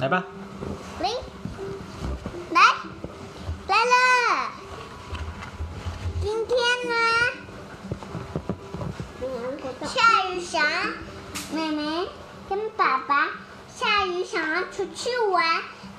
[0.00, 0.24] 来吧。
[1.00, 1.10] 来，
[2.52, 2.60] 来，
[3.68, 4.50] 来了。
[6.22, 6.56] 今天
[6.88, 6.94] 呢，
[9.86, 10.64] 下雨想
[11.52, 12.08] 妹妹
[12.48, 13.28] 跟爸爸
[13.68, 15.44] 下雨想要出去玩，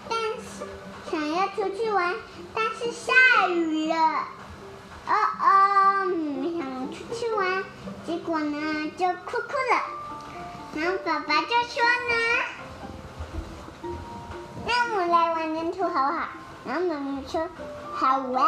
[0.09, 0.65] 但是
[1.11, 2.15] 想要出去玩，
[2.55, 3.13] 但是下
[3.49, 3.95] 雨了。
[5.05, 7.63] 哦哦，妹妹想出去玩，
[8.07, 9.83] 结果呢就哭哭了。
[10.73, 12.16] 然后爸爸就说呢。
[15.41, 15.48] 好
[15.88, 16.27] 不好？
[16.63, 17.49] 然后妈妈说
[17.95, 18.45] 好玩。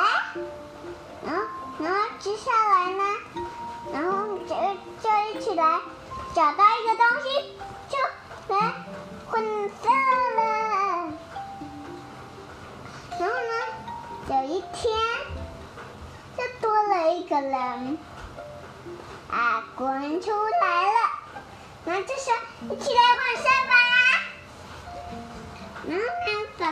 [1.26, 1.42] 然后，
[1.80, 3.04] 然后接下来呢？
[3.92, 4.56] 然后就
[5.02, 5.80] 就一起来
[6.36, 7.56] 找到一个东西，
[7.90, 7.98] 就
[8.54, 8.74] 来
[9.28, 9.90] 混色
[10.36, 10.42] 了。
[13.20, 13.54] 然后呢，
[14.30, 14.96] 有一天
[16.38, 17.98] 就多了一个人，
[19.32, 21.10] 啊，滚出来了。
[21.86, 22.34] 然后就说
[22.70, 23.83] 一起来混色吧。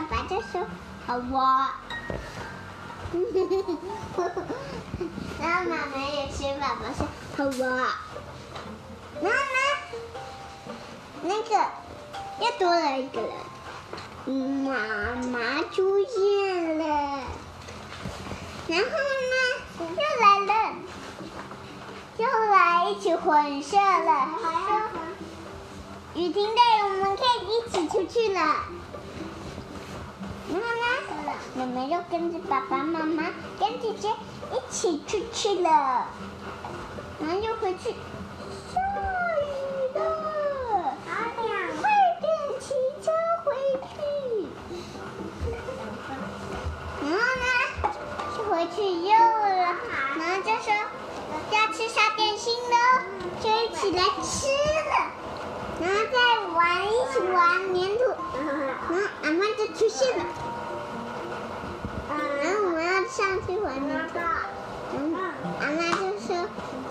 [0.02, 0.66] 爸爸就说
[1.06, 1.70] ：“好哇。”
[5.40, 7.66] 然后妈妈也学爸爸说：“好哇。”
[9.22, 9.36] 然后呢，
[11.22, 11.50] 那个
[12.40, 14.74] 又多了一个人，妈
[15.30, 16.84] 妈出现了。
[18.68, 18.84] 然后
[19.30, 19.36] 呢，
[19.78, 20.52] 又来了，
[22.16, 24.28] 又来一起混色了。
[26.14, 28.40] ：“雨停了，我们可以一起出去了。”
[30.52, 30.66] 然后
[31.24, 33.24] 呢，妹妹就跟着爸爸妈妈、
[33.58, 34.08] 跟姐姐
[34.52, 36.06] 一起出去了。
[37.20, 38.80] 然后又回去，下
[39.40, 39.98] 雨了，
[41.06, 41.10] 快
[42.20, 42.28] 点
[42.60, 43.10] 骑车
[43.44, 43.46] 回
[43.88, 43.94] 去。
[47.00, 47.44] 然后呢，
[48.36, 49.74] 就回去又了，
[50.18, 50.66] 然后就说
[51.50, 52.76] 要吃小点心了，
[53.40, 54.48] 就一起来吃
[54.90, 54.92] 了。
[55.80, 56.16] 然后再
[56.52, 57.40] 玩，一起玩
[57.72, 58.02] 粘土。
[58.36, 58.42] 然
[58.88, 60.24] 后阿妈就出现了。
[63.80, 64.20] 妈妈，
[65.10, 66.28] 妈，妈就说：“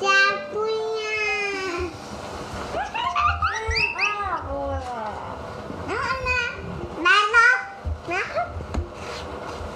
[0.01, 0.05] 加
[0.51, 0.71] 不呀。”
[5.87, 6.29] 然后呢，
[7.03, 7.37] 来了，
[8.07, 8.25] 然后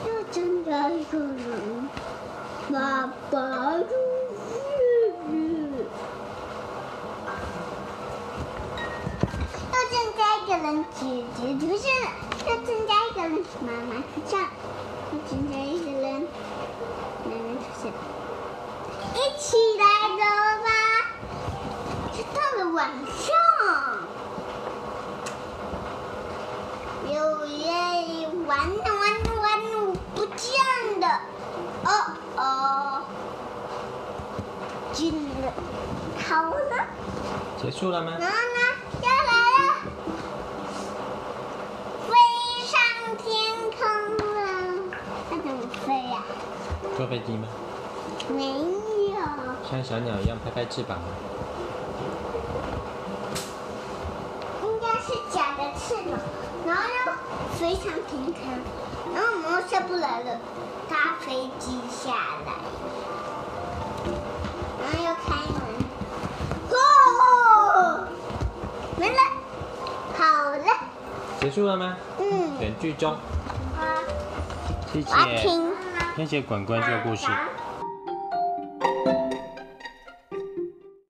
[0.07, 1.89] 又增加一个人，
[2.71, 2.75] 爸
[3.29, 3.37] 爸
[3.79, 3.89] 出
[4.49, 4.53] 现
[5.29, 5.33] 了。
[9.71, 10.21] 又增加
[10.99, 12.07] 姐姐出现了。
[12.47, 14.47] 又增加一个人，妈妈出现了。
[15.11, 16.21] 又增加一个人，
[17.25, 17.97] 妹妹出现了。
[19.13, 19.83] 一起来
[20.17, 20.21] 走
[20.63, 20.67] 吧。
[22.13, 23.27] 就到了晚上，
[27.11, 27.13] 有
[27.45, 27.63] 人
[28.47, 29.01] 玩玩
[29.41, 29.45] 玩
[30.13, 30.43] 不见
[31.01, 31.03] 了。
[31.83, 31.87] 哦
[32.37, 32.39] 哦，
[34.93, 35.03] 进
[35.41, 35.53] 了，
[36.27, 36.87] 好了。
[37.61, 38.11] 结束了吗？
[38.19, 38.59] 然后呢？
[39.01, 39.63] 又来了，
[42.07, 42.11] 飞
[42.65, 42.73] 上
[43.17, 43.25] 天
[43.71, 43.77] 空
[44.35, 44.39] 了。
[45.29, 46.23] 它怎么飞呀？
[46.95, 47.47] 坐飞机吗？
[48.29, 49.17] 没有。
[49.69, 51.05] 像小鸟一样拍拍翅膀吗？
[54.63, 56.17] 应该是假的翅膀，
[56.65, 57.11] 然后又
[57.57, 58.33] 非常平衡，
[59.13, 60.39] 然后我们下不来了，
[60.89, 62.13] 搭飞机下
[62.45, 62.53] 来，
[64.81, 65.57] 然后又开门，
[66.71, 68.07] 哦，
[68.97, 69.19] 没了，
[70.17, 70.65] 好了，
[71.41, 71.97] 结束了吗？
[72.19, 73.17] 嗯，全剧终。
[74.93, 75.11] 谢谢，
[76.15, 77.41] 谢谢管管这个故事。